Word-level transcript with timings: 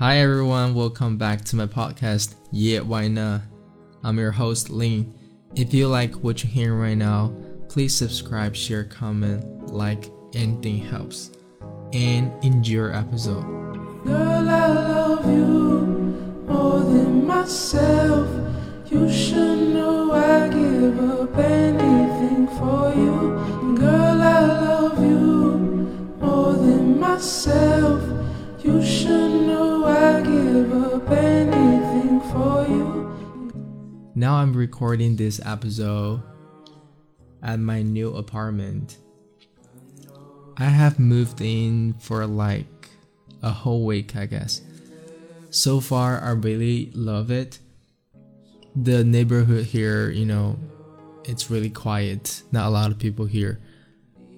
Hi 0.00 0.20
everyone, 0.20 0.74
welcome 0.74 1.18
back 1.18 1.44
to 1.44 1.56
my 1.56 1.66
podcast. 1.66 2.34
Yeah, 2.50 2.80
why 2.80 3.06
not? 3.06 3.42
I'm 4.02 4.18
your 4.18 4.30
host 4.30 4.70
Lin. 4.70 5.12
If 5.54 5.74
you 5.74 5.88
like 5.88 6.14
what 6.14 6.42
you're 6.42 6.50
hearing 6.50 6.78
right 6.78 6.96
now, 6.96 7.34
please 7.68 7.94
subscribe, 7.94 8.56
share, 8.56 8.84
comment, 8.84 9.66
like, 9.70 10.10
anything 10.32 10.78
helps. 10.78 11.32
And 11.92 12.32
enjoy 12.42 12.72
your 12.72 12.94
episode. 12.96 13.44
Girl, 14.06 14.48
I 14.48 14.68
love 14.68 15.26
you 15.26 15.80
more 16.48 16.80
than 16.80 17.26
myself. 17.26 18.26
You 18.90 19.12
should 19.12 19.74
know 19.74 20.12
I 20.12 20.48
give 20.48 20.98
up 21.10 21.36
anything 21.36 22.48
for 22.56 22.94
you. 22.94 23.76
Girl, 23.76 24.22
I 24.22 24.40
love 24.46 24.98
you 24.98 25.58
more 26.18 26.54
than 26.54 26.98
myself. 26.98 28.02
You 28.64 28.82
should 28.82 29.46
know 29.46 29.69
Now 34.20 34.34
I'm 34.34 34.52
recording 34.52 35.16
this 35.16 35.40
episode 35.46 36.22
at 37.42 37.58
my 37.58 37.80
new 37.80 38.14
apartment. 38.16 38.98
I 40.58 40.64
have 40.64 40.98
moved 40.98 41.40
in 41.40 41.94
for 42.00 42.26
like 42.26 42.90
a 43.42 43.48
whole 43.48 43.86
week, 43.86 44.16
I 44.16 44.26
guess. 44.26 44.60
So 45.48 45.80
far, 45.80 46.20
I 46.20 46.32
really 46.32 46.92
love 46.94 47.30
it. 47.30 47.60
The 48.76 49.04
neighborhood 49.04 49.64
here, 49.64 50.10
you 50.10 50.26
know, 50.26 50.58
it's 51.24 51.50
really 51.50 51.70
quiet. 51.70 52.42
Not 52.52 52.66
a 52.66 52.70
lot 52.70 52.90
of 52.90 52.98
people 52.98 53.24
here. 53.24 53.58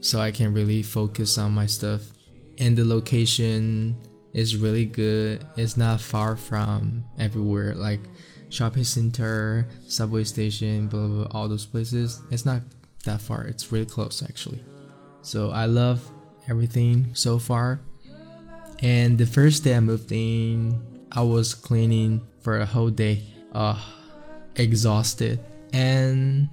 So 0.00 0.20
I 0.20 0.30
can 0.30 0.54
really 0.54 0.84
focus 0.84 1.38
on 1.38 1.50
my 1.50 1.66
stuff. 1.66 2.02
And 2.58 2.76
the 2.76 2.84
location 2.84 3.96
is 4.32 4.56
really 4.56 4.84
good. 4.84 5.44
It's 5.56 5.76
not 5.76 6.00
far 6.00 6.36
from 6.36 7.02
everywhere, 7.18 7.74
like 7.74 7.98
shopping 8.52 8.84
center, 8.84 9.66
subway 9.88 10.24
station, 10.24 10.86
blah, 10.86 11.06
blah, 11.06 11.24
blah 11.24 11.40
all 11.40 11.48
those 11.48 11.66
places. 11.66 12.20
It's 12.30 12.44
not 12.44 12.60
that 13.04 13.20
far. 13.20 13.44
It's 13.44 13.72
really 13.72 13.86
close 13.86 14.22
actually. 14.22 14.62
So 15.22 15.50
I 15.50 15.66
love 15.66 16.08
everything 16.48 17.14
so 17.14 17.38
far. 17.38 17.80
And 18.80 19.16
the 19.16 19.26
first 19.26 19.64
day 19.64 19.74
I 19.74 19.80
moved 19.80 20.12
in, 20.12 20.80
I 21.10 21.22
was 21.22 21.54
cleaning 21.54 22.20
for 22.40 22.58
a 22.58 22.66
whole 22.66 22.90
day. 22.90 23.22
Uh, 23.52 23.78
exhausted. 24.56 25.40
And 25.72 26.48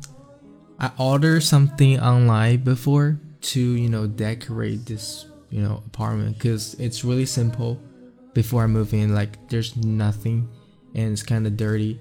I 0.80 0.92
ordered 0.98 1.42
something 1.42 2.00
online 2.00 2.64
before 2.64 3.20
to, 3.42 3.60
you 3.60 3.90
know, 3.90 4.08
decorate 4.08 4.86
this, 4.86 5.26
you 5.50 5.62
know, 5.62 5.84
apartment 5.88 6.38
because 6.38 6.76
it's 6.76 7.04
really 7.04 7.26
simple 7.26 7.80
before 8.34 8.64
I 8.64 8.68
move 8.68 8.94
in. 8.94 9.14
Like, 9.14 9.50
there's 9.50 9.76
nothing 9.76 10.50
and 10.96 11.12
it's 11.12 11.24
kind 11.24 11.46
of 11.48 11.58
dirty. 11.58 12.00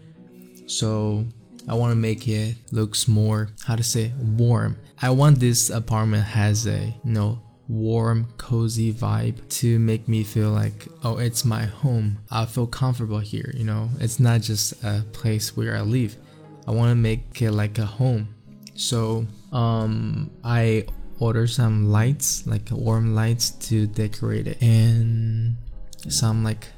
So, 0.67 1.25
I 1.69 1.75
want 1.75 1.93
to 1.93 1.97
make 1.97 2.27
it 2.27 2.57
looks 2.73 3.07
more, 3.09 3.51
how 3.65 3.77
to 3.77 3.83
say, 3.83 4.13
warm. 4.19 4.79
I 5.03 5.11
want 5.11 5.39
this 5.39 5.69
apartment 5.69 6.25
has 6.25 6.67
a, 6.67 6.87
you 7.05 7.13
know, 7.13 7.43
warm, 7.69 8.27
cozy 8.39 8.93
vibe 8.93 9.47
to 9.49 9.79
make 9.79 10.09
me 10.09 10.25
feel 10.25 10.51
like, 10.51 10.89
oh, 11.05 11.19
it's 11.19 11.45
my 11.45 11.65
home. 11.65 12.19
I 12.31 12.47
feel 12.47 12.67
comfortable 12.67 13.19
here, 13.19 13.53
you 13.55 13.65
know? 13.65 13.91
It's 14.01 14.19
not 14.19 14.41
just 14.41 14.83
a 14.83 15.05
place 15.13 15.57
where 15.57 15.77
I 15.77 15.83
live. 15.83 16.17
I 16.67 16.71
want 16.71 16.91
to 16.91 16.95
make 16.95 17.43
it 17.43 17.53
like 17.53 17.79
a 17.79 17.85
home. 17.85 18.35
So, 18.75 19.27
um, 19.53 20.31
I 20.43 20.87
ordered 21.19 21.51
some 21.51 21.91
lights, 21.91 22.47
like 22.47 22.71
warm 22.71 23.15
lights 23.15 23.51
to 23.69 23.87
decorate 23.87 24.47
it, 24.47 24.63
and 24.63 25.57
some 26.09 26.45
like 26.45 26.69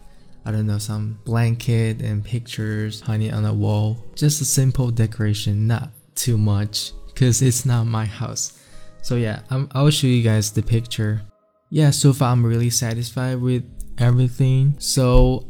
I 0.45 0.53
don't 0.53 0.67
know, 0.67 0.79
some 0.79 1.19
blanket 1.25 2.01
and 2.01 2.25
pictures 2.25 3.01
hanging 3.01 3.33
on 3.33 3.43
the 3.43 3.53
wall. 3.53 4.05
Just 4.15 4.41
a 4.41 4.45
simple 4.45 4.91
decoration, 4.91 5.67
not 5.67 5.91
too 6.15 6.39
much, 6.39 6.93
because 7.07 7.43
it's 7.43 7.65
not 7.67 7.85
my 7.85 8.07
house. 8.07 8.59
So 9.03 9.17
yeah, 9.17 9.41
I'm, 9.51 9.69
I'll 9.73 9.91
show 9.91 10.07
you 10.07 10.23
guys 10.23 10.53
the 10.53 10.63
picture. 10.63 11.23
Yeah, 11.71 11.91
so 11.91 12.13
far 12.13 12.33
I'm 12.33 12.45
really 12.45 12.71
satisfied 12.71 13.41
with 13.41 13.65
everything. 13.99 14.75
So 14.79 15.47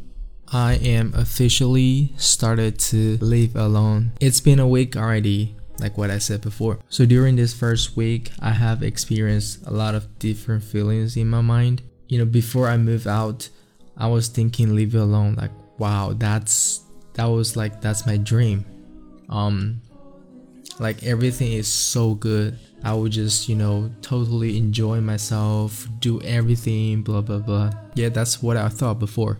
I 0.53 0.73
am 0.75 1.13
officially 1.15 2.13
started 2.17 2.77
to 2.79 3.17
live 3.17 3.55
alone. 3.55 4.11
It's 4.19 4.41
been 4.41 4.59
a 4.59 4.67
week 4.67 4.97
already, 4.97 5.55
like 5.79 5.97
what 5.97 6.11
I 6.11 6.17
said 6.17 6.41
before. 6.41 6.79
So 6.89 7.05
during 7.05 7.37
this 7.37 7.53
first 7.53 7.95
week, 7.95 8.31
I 8.39 8.51
have 8.51 8.83
experienced 8.83 9.65
a 9.65 9.71
lot 9.71 9.95
of 9.95 10.19
different 10.19 10.63
feelings 10.63 11.15
in 11.15 11.29
my 11.29 11.41
mind. 11.41 11.81
You 12.07 12.19
know, 12.19 12.25
before 12.25 12.67
I 12.67 12.75
move 12.75 13.07
out, 13.07 13.49
I 13.97 14.07
was 14.07 14.27
thinking 14.27 14.75
leave 14.75 14.95
it 14.95 14.99
alone. 14.99 15.35
Like, 15.35 15.51
wow, 15.77 16.13
that's 16.13 16.81
that 17.13 17.25
was 17.25 17.55
like 17.55 17.81
that's 17.81 18.05
my 18.05 18.17
dream. 18.17 18.65
Um, 19.29 19.81
like 20.79 21.03
everything 21.03 21.53
is 21.53 21.67
so 21.67 22.15
good. 22.15 22.57
I 22.83 22.93
would 22.93 23.11
just, 23.11 23.47
you 23.47 23.55
know, 23.55 23.91
totally 24.01 24.57
enjoy 24.57 25.01
myself, 25.01 25.87
do 25.99 26.21
everything, 26.21 27.03
blah 27.03 27.21
blah 27.21 27.39
blah. 27.39 27.71
Yeah, 27.93 28.09
that's 28.09 28.41
what 28.41 28.57
I 28.57 28.69
thought 28.69 28.99
before. 28.99 29.39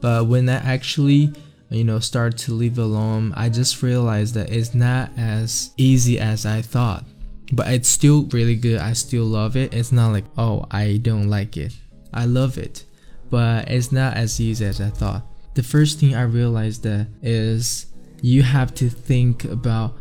But 0.00 0.26
when 0.26 0.48
I 0.48 0.56
actually, 0.56 1.32
you 1.68 1.84
know, 1.84 2.00
start 2.00 2.36
to 2.38 2.52
live 2.52 2.78
alone, 2.78 3.32
I 3.36 3.48
just 3.48 3.82
realized 3.82 4.34
that 4.34 4.50
it's 4.50 4.74
not 4.74 5.10
as 5.16 5.72
easy 5.76 6.18
as 6.18 6.46
I 6.46 6.62
thought. 6.62 7.04
But 7.52 7.68
it's 7.68 7.88
still 7.88 8.24
really 8.26 8.56
good. 8.56 8.80
I 8.80 8.92
still 8.92 9.24
love 9.24 9.56
it. 9.56 9.74
It's 9.74 9.92
not 9.92 10.12
like, 10.12 10.24
oh, 10.38 10.66
I 10.70 10.98
don't 11.02 11.28
like 11.28 11.56
it. 11.56 11.72
I 12.12 12.24
love 12.24 12.58
it. 12.58 12.84
But 13.30 13.70
it's 13.70 13.92
not 13.92 14.16
as 14.16 14.40
easy 14.40 14.64
as 14.64 14.80
I 14.80 14.90
thought. 14.90 15.22
The 15.54 15.62
first 15.62 15.98
thing 15.98 16.14
I 16.14 16.22
realized 16.22 16.82
that 16.82 17.08
is 17.22 17.86
you 18.22 18.42
have 18.42 18.74
to 18.74 18.90
think 18.90 19.44
about 19.44 19.96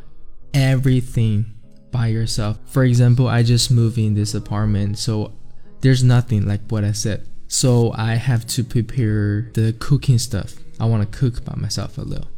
everything 0.53 1.45
by 1.91 2.07
yourself. 2.07 2.59
For 2.65 2.83
example, 2.83 3.27
I 3.27 3.43
just 3.43 3.71
moved 3.71 3.97
in 3.97 4.13
this 4.13 4.33
apartment, 4.33 4.97
so 4.97 5.33
there's 5.81 6.03
nothing 6.03 6.47
like 6.47 6.61
what 6.69 6.83
I 6.83 6.91
said. 6.91 7.27
So 7.47 7.91
I 7.95 8.15
have 8.15 8.45
to 8.47 8.63
prepare 8.63 9.49
the 9.53 9.75
cooking 9.79 10.19
stuff. 10.19 10.55
I 10.79 10.85
want 10.85 11.11
to 11.11 11.17
cook 11.17 11.43
by 11.43 11.55
myself 11.55 11.97
a 11.97 12.01
little. 12.01 12.29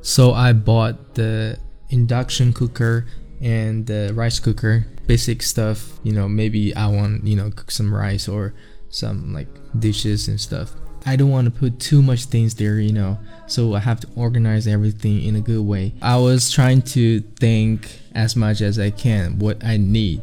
So 0.00 0.32
I 0.32 0.52
bought 0.52 1.14
the 1.14 1.58
induction 1.90 2.52
cooker 2.52 3.06
and 3.40 3.86
the 3.86 4.12
rice 4.14 4.40
cooker, 4.40 4.86
basic 5.06 5.42
stuff. 5.42 5.98
You 6.02 6.12
know, 6.12 6.28
maybe 6.28 6.74
I 6.74 6.88
want, 6.88 7.24
you 7.24 7.36
know, 7.36 7.50
cook 7.50 7.70
some 7.70 7.94
rice 7.94 8.28
or 8.28 8.54
some 8.92 9.32
like 9.32 9.48
dishes 9.78 10.28
and 10.28 10.40
stuff. 10.40 10.74
I 11.04 11.16
don't 11.16 11.30
want 11.30 11.46
to 11.46 11.50
put 11.50 11.80
too 11.80 12.00
much 12.00 12.26
things 12.26 12.54
there, 12.54 12.78
you 12.78 12.92
know, 12.92 13.18
so 13.48 13.74
I 13.74 13.80
have 13.80 13.98
to 14.00 14.08
organize 14.14 14.68
everything 14.68 15.24
in 15.24 15.34
a 15.34 15.40
good 15.40 15.62
way. 15.62 15.94
I 16.00 16.16
was 16.18 16.50
trying 16.52 16.82
to 16.82 17.20
think 17.40 17.98
as 18.14 18.36
much 18.36 18.60
as 18.60 18.78
I 18.78 18.90
can 18.90 19.40
what 19.40 19.64
I 19.64 19.78
need. 19.78 20.22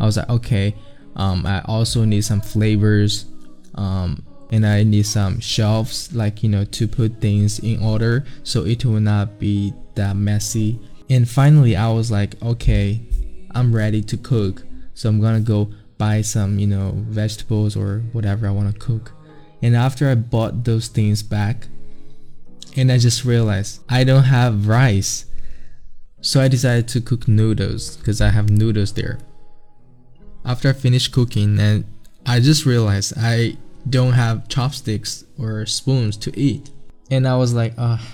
I 0.00 0.04
was 0.04 0.16
like, 0.16 0.28
okay, 0.28 0.74
um, 1.14 1.46
I 1.46 1.62
also 1.66 2.04
need 2.04 2.22
some 2.22 2.40
flavors, 2.40 3.26
um, 3.76 4.24
and 4.50 4.66
I 4.66 4.82
need 4.82 5.06
some 5.06 5.40
shelves, 5.40 6.12
like 6.14 6.42
you 6.42 6.48
know, 6.48 6.64
to 6.64 6.88
put 6.88 7.20
things 7.20 7.58
in 7.60 7.82
order 7.82 8.24
so 8.42 8.64
it 8.64 8.84
will 8.84 9.00
not 9.00 9.38
be 9.38 9.72
that 9.94 10.16
messy. 10.16 10.80
And 11.08 11.28
finally, 11.28 11.76
I 11.76 11.90
was 11.90 12.10
like, 12.10 12.40
okay, 12.42 13.00
I'm 13.52 13.74
ready 13.74 14.02
to 14.02 14.16
cook, 14.16 14.64
so 14.94 15.08
I'm 15.08 15.20
gonna 15.20 15.40
go 15.40 15.70
buy 15.98 16.22
some, 16.22 16.58
you 16.58 16.66
know, 16.66 16.92
vegetables 17.08 17.76
or 17.76 18.02
whatever 18.12 18.46
I 18.46 18.50
want 18.50 18.72
to 18.72 18.78
cook. 18.78 19.12
And 19.62 19.74
after 19.74 20.08
I 20.08 20.14
bought 20.14 20.64
those 20.64 20.88
things 20.88 21.22
back, 21.22 21.68
and 22.76 22.92
I 22.92 22.98
just 22.98 23.24
realized 23.24 23.80
I 23.88 24.04
don't 24.04 24.24
have 24.24 24.68
rice. 24.68 25.24
So 26.20 26.40
I 26.40 26.48
decided 26.48 26.88
to 26.88 27.00
cook 27.00 27.28
noodles 27.28 27.96
because 27.96 28.20
I 28.20 28.30
have 28.30 28.50
noodles 28.50 28.92
there. 28.92 29.18
After 30.44 30.68
I 30.68 30.72
finished 30.72 31.12
cooking, 31.12 31.58
and 31.58 31.84
I 32.24 32.40
just 32.40 32.66
realized 32.66 33.14
I 33.16 33.56
don't 33.88 34.12
have 34.12 34.48
chopsticks 34.48 35.24
or 35.38 35.64
spoons 35.66 36.16
to 36.18 36.38
eat. 36.38 36.70
And 37.10 37.26
I 37.26 37.36
was 37.36 37.54
like, 37.54 37.74
ah, 37.78 38.04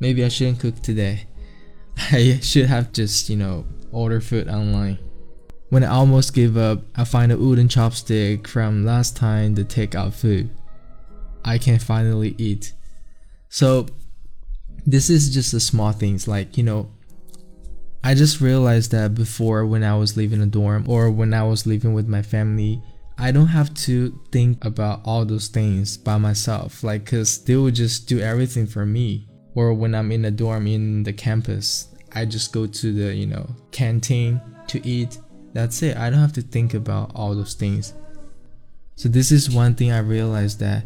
maybe 0.00 0.24
I 0.24 0.28
shouldn't 0.28 0.60
cook 0.60 0.80
today. 0.82 1.26
I 2.12 2.40
should 2.42 2.66
have 2.66 2.92
just, 2.92 3.28
you 3.28 3.36
know, 3.36 3.64
order 3.92 4.20
food 4.20 4.48
online. 4.48 4.98
When 5.70 5.84
I 5.84 5.88
almost 5.88 6.34
gave 6.34 6.56
up, 6.56 6.82
I 6.96 7.04
find 7.04 7.30
a 7.30 7.36
wooden 7.36 7.68
chopstick 7.68 8.48
from 8.48 8.84
last 8.84 9.16
time 9.16 9.54
to 9.54 9.62
take 9.62 9.94
out 9.94 10.14
food. 10.14 10.50
I 11.44 11.58
can 11.58 11.78
finally 11.78 12.34
eat. 12.38 12.72
So 13.48 13.86
this 14.84 15.08
is 15.08 15.32
just 15.32 15.52
the 15.52 15.60
small 15.60 15.92
things 15.92 16.26
like, 16.26 16.58
you 16.58 16.64
know, 16.64 16.90
I 18.02 18.14
just 18.14 18.40
realized 18.40 18.90
that 18.90 19.14
before 19.14 19.64
when 19.64 19.84
I 19.84 19.96
was 19.96 20.16
leaving 20.16 20.42
a 20.42 20.46
dorm 20.46 20.86
or 20.88 21.08
when 21.08 21.32
I 21.32 21.44
was 21.44 21.66
living 21.66 21.94
with 21.94 22.08
my 22.08 22.22
family, 22.22 22.82
I 23.16 23.30
don't 23.30 23.48
have 23.48 23.72
to 23.86 24.18
think 24.32 24.64
about 24.64 25.02
all 25.04 25.24
those 25.24 25.48
things 25.48 25.96
by 25.96 26.16
myself, 26.18 26.82
like, 26.82 27.06
cause 27.06 27.44
they 27.44 27.54
would 27.54 27.76
just 27.76 28.08
do 28.08 28.18
everything 28.18 28.66
for 28.66 28.84
me. 28.84 29.28
Or 29.54 29.72
when 29.74 29.94
I'm 29.94 30.10
in 30.10 30.24
a 30.24 30.30
dorm 30.32 30.66
in 30.66 31.04
the 31.04 31.12
campus, 31.12 31.88
I 32.12 32.24
just 32.24 32.52
go 32.52 32.66
to 32.66 32.92
the, 32.92 33.14
you 33.14 33.26
know, 33.26 33.48
canteen 33.70 34.40
to 34.68 34.84
eat 34.84 35.18
that's 35.52 35.82
it. 35.82 35.96
I 35.96 36.10
don't 36.10 36.20
have 36.20 36.32
to 36.34 36.42
think 36.42 36.74
about 36.74 37.12
all 37.14 37.34
those 37.34 37.54
things. 37.54 37.94
So 38.96 39.08
this 39.08 39.32
is 39.32 39.50
one 39.50 39.74
thing 39.74 39.90
I 39.92 39.98
realized 39.98 40.60
that 40.60 40.84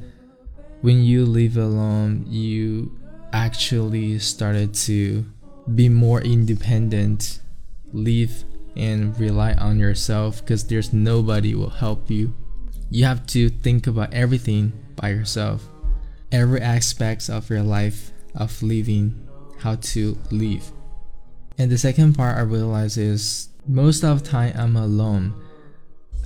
when 0.80 1.02
you 1.02 1.24
live 1.24 1.56
alone, 1.56 2.26
you 2.28 2.96
actually 3.32 4.18
started 4.18 4.74
to 4.74 5.24
be 5.74 5.88
more 5.88 6.20
independent, 6.20 7.40
live 7.92 8.44
and 8.76 9.18
rely 9.18 9.54
on 9.54 9.78
yourself 9.78 10.40
because 10.40 10.66
there's 10.66 10.92
nobody 10.92 11.54
will 11.54 11.70
help 11.70 12.10
you. 12.10 12.34
You 12.90 13.04
have 13.04 13.26
to 13.28 13.48
think 13.48 13.86
about 13.86 14.12
everything 14.12 14.72
by 14.94 15.08
yourself. 15.10 15.66
Every 16.30 16.60
aspects 16.60 17.28
of 17.28 17.50
your 17.50 17.62
life 17.62 18.12
of 18.34 18.62
living, 18.62 19.26
how 19.58 19.76
to 19.76 20.18
live. 20.30 20.70
And 21.56 21.70
the 21.70 21.78
second 21.78 22.14
part 22.14 22.36
I 22.36 22.42
realized 22.42 22.98
is 22.98 23.48
most 23.66 24.04
of 24.04 24.22
the 24.22 24.28
time 24.28 24.52
I'm 24.56 24.76
alone. 24.76 25.34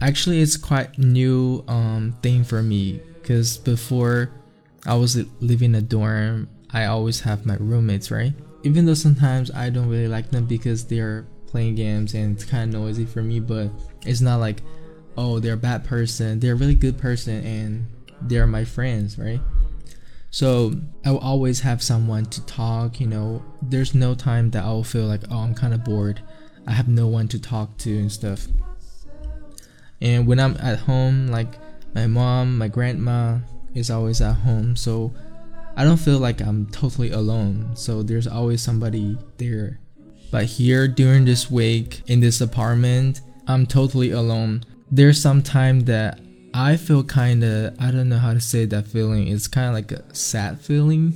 Actually, 0.00 0.40
it's 0.40 0.56
quite 0.56 0.98
new 0.98 1.64
um, 1.66 2.16
thing 2.22 2.44
for 2.44 2.62
me 2.62 3.00
because 3.14 3.58
before 3.58 4.30
I 4.86 4.94
was 4.94 5.16
living 5.40 5.70
in 5.70 5.74
a 5.76 5.82
dorm, 5.82 6.48
I 6.70 6.84
always 6.84 7.20
have 7.20 7.46
my 7.46 7.56
roommates, 7.58 8.10
right? 8.10 8.32
Even 8.62 8.86
though 8.86 8.94
sometimes 8.94 9.50
I 9.50 9.70
don't 9.70 9.88
really 9.88 10.08
like 10.08 10.30
them 10.30 10.46
because 10.46 10.84
they're 10.84 11.26
playing 11.46 11.74
games 11.74 12.14
and 12.14 12.36
it's 12.36 12.44
kind 12.44 12.74
of 12.74 12.80
noisy 12.80 13.06
for 13.06 13.22
me, 13.22 13.40
but 13.40 13.70
it's 14.06 14.20
not 14.20 14.36
like, 14.36 14.62
oh, 15.16 15.40
they're 15.40 15.54
a 15.54 15.56
bad 15.56 15.84
person. 15.84 16.38
They're 16.38 16.52
a 16.52 16.56
really 16.56 16.74
good 16.74 16.98
person 16.98 17.44
and 17.44 17.86
they're 18.20 18.46
my 18.46 18.64
friends, 18.64 19.18
right? 19.18 19.40
So 20.30 20.72
I 21.04 21.10
will 21.10 21.18
always 21.18 21.60
have 21.60 21.82
someone 21.82 22.26
to 22.26 22.44
talk, 22.46 23.00
you 23.00 23.06
know. 23.06 23.42
There's 23.62 23.94
no 23.94 24.14
time 24.14 24.50
that 24.50 24.62
I'll 24.62 24.84
feel 24.84 25.06
like, 25.06 25.22
oh, 25.30 25.38
I'm 25.38 25.54
kind 25.54 25.72
of 25.72 25.84
bored. 25.84 26.20
I 26.66 26.72
have 26.72 26.88
no 26.88 27.06
one 27.06 27.28
to 27.28 27.40
talk 27.40 27.76
to 27.78 27.96
and 27.96 28.10
stuff. 28.10 28.46
And 30.00 30.26
when 30.26 30.38
I'm 30.38 30.56
at 30.58 30.80
home, 30.80 31.28
like 31.28 31.58
my 31.94 32.06
mom, 32.06 32.58
my 32.58 32.68
grandma 32.68 33.38
is 33.74 33.90
always 33.90 34.20
at 34.20 34.34
home, 34.34 34.76
so 34.76 35.12
I 35.76 35.84
don't 35.84 35.96
feel 35.96 36.18
like 36.18 36.40
I'm 36.40 36.66
totally 36.66 37.10
alone. 37.10 37.70
So 37.74 38.02
there's 38.02 38.26
always 38.26 38.62
somebody 38.62 39.18
there. 39.36 39.78
But 40.30 40.44
here 40.44 40.88
during 40.88 41.24
this 41.24 41.50
week 41.50 42.02
in 42.06 42.20
this 42.20 42.40
apartment, 42.40 43.20
I'm 43.46 43.66
totally 43.66 44.10
alone. 44.10 44.64
There's 44.90 45.20
some 45.20 45.42
time 45.42 45.80
that 45.80 46.20
I 46.52 46.76
feel 46.76 47.04
kind 47.04 47.44
of 47.44 47.76
I 47.80 47.90
don't 47.90 48.08
know 48.08 48.18
how 48.18 48.34
to 48.34 48.40
say 48.40 48.64
that 48.66 48.86
feeling. 48.86 49.28
It's 49.28 49.46
kind 49.46 49.68
of 49.68 49.74
like 49.74 49.92
a 49.92 50.14
sad 50.14 50.60
feeling. 50.60 51.14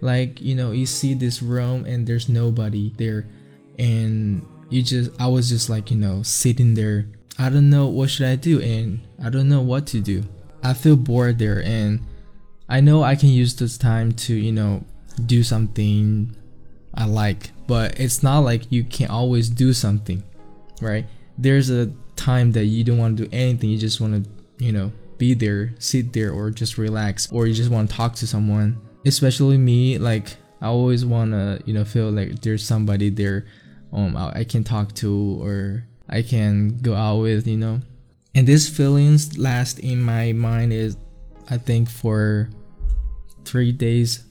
Like, 0.00 0.40
you 0.40 0.54
know, 0.54 0.72
you 0.72 0.86
see 0.86 1.14
this 1.14 1.42
room 1.42 1.84
and 1.84 2.06
there's 2.06 2.28
nobody 2.28 2.92
there 2.96 3.26
and 3.78 4.46
you 4.70 4.82
just 4.82 5.10
I 5.20 5.26
was 5.26 5.48
just 5.48 5.68
like, 5.68 5.90
you 5.90 5.96
know, 5.96 6.22
sitting 6.22 6.74
there. 6.74 7.06
I 7.38 7.48
don't 7.48 7.70
know 7.70 7.86
what 7.86 8.10
should 8.10 8.26
I 8.26 8.36
do 8.36 8.60
and 8.60 9.00
I 9.22 9.30
don't 9.30 9.48
know 9.48 9.60
what 9.60 9.86
to 9.88 10.00
do. 10.00 10.22
I 10.62 10.72
feel 10.72 10.96
bored 10.96 11.38
there 11.38 11.62
and 11.64 12.00
I 12.68 12.80
know 12.80 13.02
I 13.02 13.16
can 13.16 13.28
use 13.28 13.54
this 13.56 13.76
time 13.76 14.12
to, 14.12 14.34
you 14.34 14.52
know, 14.52 14.84
do 15.26 15.42
something 15.42 16.34
I 16.94 17.06
like, 17.06 17.50
but 17.66 17.98
it's 17.98 18.22
not 18.22 18.40
like 18.40 18.70
you 18.70 18.84
can 18.84 19.10
always 19.10 19.48
do 19.48 19.72
something, 19.72 20.22
right? 20.80 21.06
There's 21.36 21.70
a 21.70 21.92
time 22.14 22.52
that 22.52 22.66
you 22.66 22.84
don't 22.84 22.98
want 22.98 23.16
to 23.16 23.24
do 23.24 23.30
anything, 23.32 23.70
you 23.70 23.78
just 23.78 24.00
want 24.00 24.24
to 24.24 24.30
you 24.58 24.72
know, 24.72 24.92
be 25.18 25.34
there, 25.34 25.74
sit 25.78 26.12
there, 26.12 26.32
or 26.32 26.50
just 26.50 26.78
relax, 26.78 27.30
or 27.32 27.46
you 27.46 27.54
just 27.54 27.70
want 27.70 27.90
to 27.90 27.96
talk 27.96 28.14
to 28.16 28.26
someone. 28.26 28.80
Especially 29.06 29.58
me, 29.58 29.98
like 29.98 30.36
I 30.60 30.66
always 30.66 31.04
want 31.04 31.32
to, 31.32 31.60
you 31.66 31.74
know, 31.74 31.84
feel 31.84 32.10
like 32.10 32.40
there's 32.40 32.64
somebody 32.64 33.10
there, 33.10 33.46
um, 33.94 34.16
I 34.16 34.44
can 34.44 34.64
talk 34.64 34.94
to 34.96 35.40
or 35.40 35.86
I 36.08 36.22
can 36.22 36.78
go 36.78 36.94
out 36.94 37.20
with, 37.20 37.46
you 37.46 37.56
know. 37.56 37.80
And 38.34 38.46
these 38.46 38.68
feelings 38.68 39.38
last 39.38 39.78
in 39.78 40.02
my 40.02 40.32
mind 40.32 40.72
is, 40.72 40.96
I 41.48 41.58
think, 41.58 41.88
for 41.88 42.50
three 43.44 43.72
days 43.72 44.24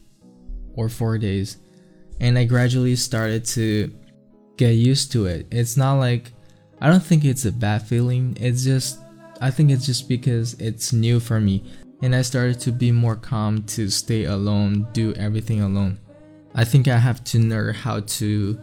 or 0.75 0.89
four 0.89 1.17
days, 1.17 1.57
and 2.19 2.37
I 2.37 2.43
gradually 2.43 2.95
started 2.95 3.45
to 3.45 3.93
get 4.57 4.71
used 4.71 5.11
to 5.13 5.25
it. 5.27 5.47
It's 5.51 5.77
not 5.77 5.95
like 5.95 6.31
I 6.81 6.89
don't 6.89 7.03
think 7.03 7.23
it's 7.23 7.45
a 7.45 7.51
bad 7.51 7.87
feeling. 7.87 8.37
It's 8.39 8.63
just 8.63 8.99
I 9.39 9.51
think 9.51 9.71
it's 9.71 9.85
just 9.85 10.09
because 10.09 10.53
it's 10.55 10.93
new 10.93 11.19
for 11.19 11.39
me 11.39 11.63
and 12.01 12.13
I 12.13 12.21
started 12.21 12.59
to 12.61 12.71
be 12.71 12.91
more 12.91 13.15
calm 13.15 13.63
to 13.63 13.89
stay 13.89 14.25
alone, 14.25 14.87
do 14.91 15.13
everything 15.13 15.61
alone. 15.61 15.99
I 16.53 16.65
think 16.65 16.87
I 16.87 16.97
have 16.97 17.23
to 17.25 17.39
learn 17.39 17.73
how 17.73 18.01
to 18.01 18.59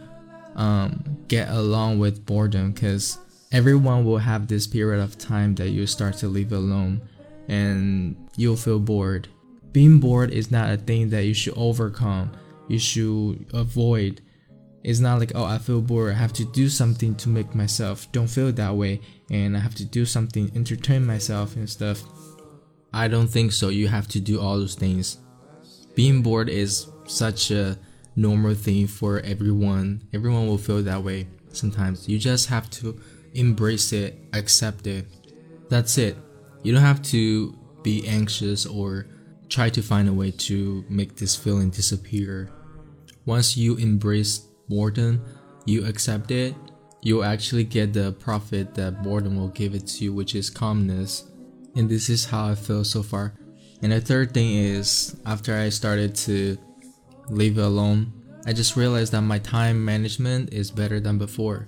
um, 0.61 1.03
get 1.27 1.49
along 1.49 1.99
with 1.99 2.27
boredom 2.27 2.73
because 2.73 3.19
everyone 3.51 4.05
will 4.05 4.19
have 4.19 4.47
this 4.47 4.67
period 4.67 5.03
of 5.03 5.17
time 5.17 5.55
that 5.55 5.71
you 5.71 5.87
start 5.87 6.19
to 6.19 6.29
live 6.29 6.53
alone 6.53 7.01
and 7.49 8.15
you'll 8.37 8.57
feel 8.57 8.79
bored. 8.79 9.27
Being 9.73 10.01
bored 10.01 10.31
is 10.31 10.51
not 10.51 10.71
a 10.71 10.77
thing 10.77 11.09
that 11.11 11.25
you 11.25 11.33
should 11.33 11.57
overcome, 11.57 12.33
you 12.69 12.79
should 12.79 13.47
avoid. 13.55 14.21
It's 14.85 15.01
not 15.01 15.19
like, 15.19 15.33
oh, 15.35 15.45
I 15.45 15.57
feel 15.57 15.81
bored, 15.81 16.13
I 16.13 16.19
have 16.19 16.35
to 16.35 16.45
do 16.45 16.69
something 16.69 17.15
to 17.17 17.31
make 17.31 17.55
myself 17.55 18.11
don't 18.13 18.29
feel 18.29 18.53
that 18.53 18.75
way 18.75 19.01
and 19.31 19.57
I 19.57 19.61
have 19.61 19.75
to 19.77 19.85
do 19.87 20.05
something, 20.05 20.53
entertain 20.55 21.07
myself 21.07 21.57
and 21.57 21.71
stuff. 21.71 22.03
I 22.93 23.09
don't 23.09 23.29
think 23.29 23.53
so. 23.53 23.71
You 23.71 23.89
have 23.89 24.09
to 24.09 24.21
do 24.21 24.39
all 24.39 24.59
those 24.59 24.75
things. 24.75 25.17
Being 25.95 26.21
bored 26.21 26.51
is 26.51 26.87
such 27.07 27.51
a 27.51 27.79
normal 28.17 28.55
thing 28.55 28.87
for 28.87 29.21
everyone. 29.21 30.03
Everyone 30.13 30.47
will 30.47 30.59
feel 30.59 30.83
that 30.83 31.03
way 31.03 31.29
sometimes. 31.53 32.09
You 32.09 32.19
just 32.19 32.49
have 32.49 32.69
to 32.71 33.01
embrace 33.35 33.93
it, 33.93 34.19
accept 34.33 34.87
it. 34.87 35.07
That's 35.69 35.99
it. 35.99 36.17
You 36.63 36.73
don't 36.73 36.83
have 36.83 37.03
to 37.05 37.57
be 37.83 38.07
anxious 38.07 38.67
or 38.67 39.07
try 39.49 39.71
to 39.71 39.83
find 39.83 40.09
a 40.09 40.13
way 40.13 40.31
to 40.31 40.85
make 40.89 41.17
this 41.17 41.35
feeling 41.37 41.71
disappear. 41.71 42.51
Once 43.25 43.57
you 43.57 43.77
embrace 43.77 44.39
boredom, 44.69 45.25
you 45.65 45.85
accept 45.87 46.31
it, 46.31 46.55
you'll 47.03 47.25
actually 47.25 47.65
get 47.65 47.93
the 47.93 48.13
profit 48.13 48.75
that 48.75 49.03
boredom 49.03 49.37
will 49.37 49.49
give 49.49 49.75
it 49.75 49.87
to 49.87 50.05
you, 50.05 50.13
which 50.13 50.35
is 50.35 50.51
calmness. 50.51 51.25
And 51.77 51.89
this 51.89 52.09
is 52.09 52.25
how 52.25 52.49
I 52.49 52.55
feel 52.55 52.85
so 52.85 53.03
far. 53.03 53.35
And 53.83 53.93
the 53.93 54.01
third 54.01 54.35
thing 54.35 54.55
is, 54.57 55.17
after 55.25 55.57
I 55.57 55.71
started 55.71 56.15
to 56.17 56.59
live 57.31 57.59
alone, 57.59 58.13
I 58.47 58.53
just 58.53 58.77
realized 58.77 59.13
that 59.13 59.23
my 59.23 59.39
time 59.39 59.85
management 59.85 60.53
is 60.53 60.71
better 60.71 61.01
than 61.01 61.19
before. 61.19 61.67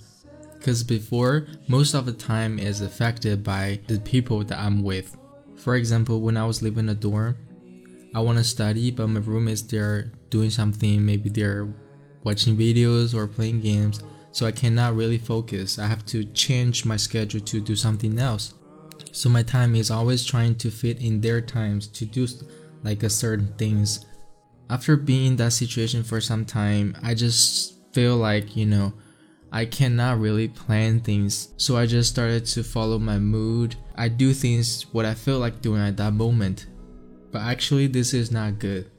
Because 0.59 0.83
before, 0.85 1.47
most 1.69 1.95
of 1.95 2.07
the 2.07 2.13
time 2.13 2.59
is 2.59 2.81
affected 2.81 3.43
by 3.43 3.81
the 3.89 3.99
people 4.01 4.45
that 4.45 4.59
I'm 4.59 4.83
with. 4.83 5.17
For 5.57 5.77
example, 5.77 6.21
when 6.21 6.37
I 6.37 6.47
was 6.47 6.63
living 6.63 6.85
in 6.85 6.91
a 6.91 6.95
dorm, 6.95 7.37
I 8.15 8.21
want 8.21 8.39
to 8.39 8.45
study, 8.45 8.91
but 8.91 9.09
my 9.09 9.21
roommates 9.21 9.63
they're 9.63 10.13
doing 10.31 10.51
something. 10.51 11.05
Maybe 11.05 11.31
they're 11.31 11.69
watching 12.23 12.57
videos 12.57 13.15
or 13.15 13.27
playing 13.27 13.61
games 13.61 14.03
so 14.33 14.47
I 14.47 14.53
cannot 14.53 14.97
really 14.97 15.19
focus. 15.19 15.79
I 15.79 15.87
have 15.87 16.05
to 16.07 16.25
change 16.25 16.87
my 16.87 16.97
schedule 16.97 17.41
to 17.41 17.61
do 17.61 17.77
something 17.77 18.19
else. 18.19 18.55
So 19.13 19.29
my 19.29 19.43
time 19.43 19.75
is 19.75 19.91
always 19.91 20.25
trying 20.25 20.55
to 20.57 20.71
fit 20.71 21.03
in 21.03 21.21
their 21.21 21.43
times 21.43 21.87
to 21.89 22.07
do 22.07 22.27
like 22.83 23.03
a 23.03 23.11
certain 23.11 23.53
things. 23.59 24.07
After 24.71 24.97
being 24.97 25.33
in 25.33 25.37
that 25.37 25.53
situation 25.53 26.03
for 26.03 26.21
some 26.21 26.45
time, 26.45 26.97
I 27.03 27.15
just 27.15 27.75
feel 27.93 28.17
like, 28.17 28.57
you 28.57 28.67
know, 28.67 28.93
I 29.53 29.67
cannot 29.67 30.21
really 30.21 30.49
plan 30.49 31.01
things. 31.01 31.53
So 31.59 31.77
I 31.77 31.87
just 31.87 32.11
started 32.11 32.47
to 32.47 32.63
follow 32.63 32.99
my 32.99 33.19
mood. 33.19 33.77
I 33.97 34.09
do 34.09 34.33
things 34.33 34.87
what 34.93 35.05
I 35.05 35.15
feel 35.15 35.39
like 35.39 35.61
doing 35.61 35.83
at 35.83 35.99
that 35.99 36.13
moment. 36.13 36.67
But 37.31 37.43
actually 37.43 37.87
this 37.87 38.15
is 38.15 38.31
not 38.31 38.59
good. 38.59 38.91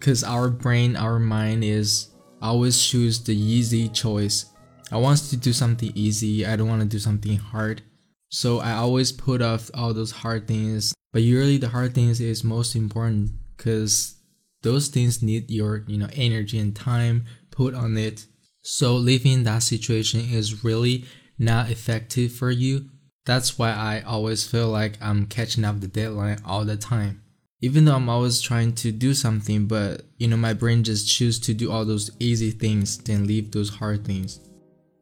Cause 0.00 0.24
our 0.24 0.48
brain, 0.48 0.96
our 0.96 1.18
mind 1.18 1.62
is 1.62 2.08
always 2.42 2.82
choose 2.82 3.22
the 3.22 3.36
easy 3.36 3.88
choice 3.88 4.46
I 4.92 4.96
want 4.96 5.18
to 5.18 5.36
do 5.36 5.52
something 5.52 5.92
easy. 5.94 6.44
I 6.44 6.56
don't 6.56 6.68
want 6.68 6.82
to 6.82 6.88
do 6.88 6.98
something 6.98 7.36
hard. 7.36 7.82
So 8.28 8.58
I 8.58 8.72
always 8.72 9.12
put 9.12 9.40
off 9.40 9.70
all 9.72 9.94
those 9.94 10.10
hard 10.10 10.48
things. 10.48 10.92
But 11.12 11.22
usually 11.22 11.58
the 11.58 11.68
hard 11.68 11.94
things 11.94 12.20
is 12.20 12.42
most 12.42 12.74
important 12.74 13.30
because 13.56 14.16
those 14.62 14.88
things 14.88 15.22
need 15.22 15.50
your, 15.50 15.84
you 15.86 15.98
know, 15.98 16.08
energy 16.14 16.58
and 16.58 16.74
time 16.74 17.24
put 17.50 17.74
on 17.74 17.96
it. 17.96 18.26
So 18.62 18.94
living 18.94 19.44
that 19.44 19.62
situation 19.62 20.20
is 20.20 20.64
really 20.64 21.04
not 21.38 21.70
effective 21.70 22.32
for 22.32 22.50
you. 22.50 22.90
That's 23.24 23.58
why 23.58 23.70
I 23.70 24.02
always 24.02 24.46
feel 24.46 24.68
like 24.68 24.98
I'm 25.00 25.26
catching 25.26 25.64
up 25.64 25.80
the 25.80 25.88
deadline 25.88 26.38
all 26.44 26.64
the 26.64 26.76
time. 26.76 27.22
Even 27.62 27.84
though 27.84 27.94
I'm 27.94 28.08
always 28.08 28.40
trying 28.40 28.74
to 28.76 28.90
do 28.90 29.12
something, 29.12 29.66
but 29.66 30.02
you 30.18 30.28
know, 30.28 30.36
my 30.36 30.54
brain 30.54 30.82
just 30.82 31.08
choose 31.08 31.38
to 31.40 31.54
do 31.54 31.70
all 31.70 31.84
those 31.84 32.10
easy 32.18 32.50
things 32.50 32.98
than 32.98 33.26
leave 33.26 33.50
those 33.50 33.68
hard 33.68 34.04
things. 34.04 34.40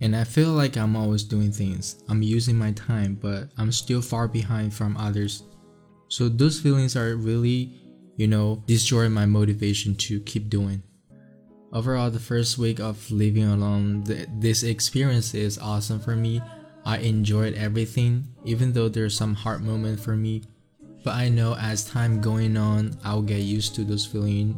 And 0.00 0.14
I 0.14 0.24
feel 0.24 0.50
like 0.50 0.76
I'm 0.76 0.96
always 0.96 1.24
doing 1.24 1.50
things. 1.50 2.02
I'm 2.08 2.22
using 2.22 2.56
my 2.56 2.72
time, 2.72 3.18
but 3.20 3.50
I'm 3.56 3.72
still 3.72 4.02
far 4.02 4.28
behind 4.28 4.72
from 4.72 4.96
others. 4.96 5.42
So 6.08 6.28
those 6.28 6.60
feelings 6.60 6.96
are 6.96 7.16
really, 7.16 7.74
you 8.18 8.26
know, 8.26 8.62
destroy 8.66 9.08
my 9.08 9.24
motivation 9.24 9.94
to 9.94 10.20
keep 10.20 10.50
doing. 10.50 10.82
Overall, 11.72 12.10
the 12.10 12.18
first 12.18 12.58
week 12.58 12.80
of 12.80 13.10
living 13.10 13.44
alone, 13.44 14.02
th- 14.02 14.28
this 14.38 14.64
experience 14.64 15.34
is 15.34 15.56
awesome 15.58 16.00
for 16.00 16.16
me. 16.16 16.42
I 16.84 16.98
enjoyed 16.98 17.54
everything, 17.54 18.26
even 18.44 18.72
though 18.72 18.88
there's 18.88 19.16
some 19.16 19.34
hard 19.34 19.62
moment 19.62 20.00
for 20.00 20.16
me. 20.16 20.42
but 21.04 21.14
I 21.14 21.28
know 21.28 21.54
as 21.54 21.84
time 21.84 22.20
going 22.20 22.56
on, 22.56 22.98
I'll 23.04 23.22
get 23.22 23.40
used 23.40 23.76
to 23.76 23.84
those 23.84 24.04
feelings. 24.04 24.56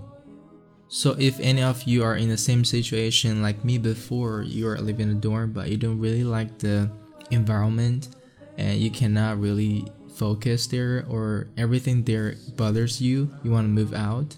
So 0.88 1.14
if 1.18 1.38
any 1.38 1.62
of 1.62 1.84
you 1.84 2.02
are 2.02 2.16
in 2.16 2.30
the 2.30 2.38
same 2.38 2.64
situation 2.64 3.42
like 3.42 3.62
me 3.62 3.76
before, 3.76 4.42
you 4.42 4.66
are 4.66 4.78
living 4.78 5.10
in 5.10 5.16
a 5.16 5.20
dorm, 5.20 5.52
but 5.52 5.68
you 5.68 5.76
don't 5.76 6.00
really 6.00 6.24
like 6.24 6.58
the 6.58 6.90
environment 7.30 8.16
and 8.56 8.80
you 8.80 8.90
cannot 8.90 9.38
really 9.38 9.86
focus 10.20 10.66
there 10.66 11.06
or 11.08 11.48
everything 11.56 12.04
there 12.04 12.34
bothers 12.56 13.00
you, 13.00 13.32
you 13.42 13.50
want 13.50 13.64
to 13.64 13.72
move 13.80 13.94
out. 13.94 14.36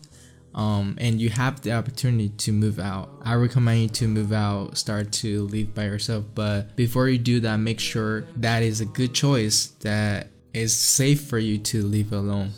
Um, 0.54 0.96
and 1.00 1.20
you 1.20 1.30
have 1.30 1.62
the 1.62 1.72
opportunity 1.72 2.28
to 2.44 2.52
move 2.52 2.78
out. 2.78 3.08
I 3.22 3.34
recommend 3.34 3.80
you 3.80 3.88
to 3.88 4.06
move 4.06 4.32
out, 4.32 4.76
start 4.76 5.10
to 5.24 5.46
live 5.46 5.74
by 5.74 5.84
yourself. 5.84 6.24
But 6.34 6.76
before 6.76 7.08
you 7.08 7.18
do 7.18 7.40
that, 7.40 7.56
make 7.56 7.80
sure 7.80 8.26
that 8.36 8.62
is 8.62 8.80
a 8.80 8.84
good 8.84 9.12
choice 9.14 9.68
that 9.80 10.28
is 10.52 10.76
safe 10.76 11.22
for 11.22 11.38
you 11.38 11.56
to 11.70 11.82
live 11.82 12.12
alone. 12.12 12.50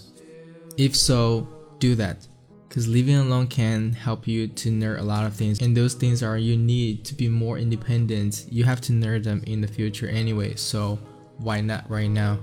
If 0.77 0.97
so, 0.97 1.49
do 1.79 1.95
that. 1.95 2.27
Because 2.69 2.89
living 2.89 3.17
alone 3.17 3.47
can 3.47 3.93
help 3.93 4.27
you 4.27 4.49
to 4.49 4.71
learn 4.73 4.99
a 4.99 5.05
lot 5.05 5.25
of 5.25 5.35
things, 5.35 5.63
and 5.63 5.77
those 5.77 5.95
things 5.95 6.25
are 6.25 6.37
you 6.37 6.57
need 6.57 7.05
to 7.05 7.15
be 7.15 7.29
more 7.29 7.57
independent. 7.57 8.47
You 8.51 8.65
have 8.65 8.81
to 8.83 8.93
learn 8.93 9.23
them 9.23 9.45
in 9.47 9.61
the 9.61 9.69
future 9.69 10.09
anyway, 10.09 10.57
so 10.57 10.99
why 11.39 11.61
not 11.61 11.89
right 11.89 12.11
now? 12.11 12.41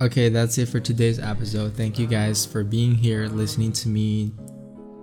Okay, 0.00 0.28
that's 0.28 0.58
it 0.58 0.68
for 0.68 0.78
today's 0.78 1.18
episode. 1.18 1.74
Thank 1.74 1.98
you 1.98 2.06
guys 2.06 2.46
for 2.46 2.62
being 2.62 2.94
here, 2.94 3.26
listening 3.26 3.72
to 3.72 3.88
me. 3.88 4.32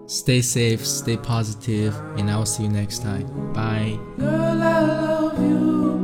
Stay 0.07 0.41
safe, 0.41 0.87
stay 0.87 1.17
positive, 1.17 1.93
and 2.17 2.31
I'll 2.31 2.45
see 2.45 2.63
you 2.63 2.69
next 2.69 3.01
time. 3.01 3.51
Bye. 3.51 3.99
Girl, 4.17 4.63
I 4.63 4.79
love 4.81 5.37
you 5.41 5.97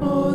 more 0.00 0.32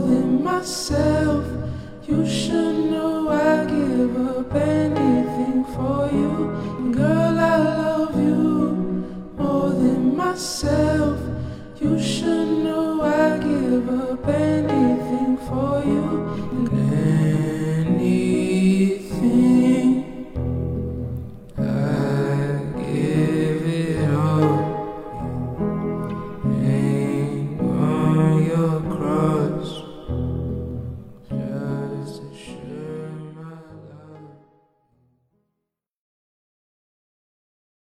than 9.72 10.16
myself. 10.16 11.20
You 11.82 12.02
should 12.02 12.49